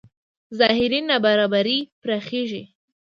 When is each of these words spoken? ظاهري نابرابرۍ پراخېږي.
ظاهري 0.59 0.99
نابرابرۍ 1.09 1.77
پراخېږي. 2.01 2.63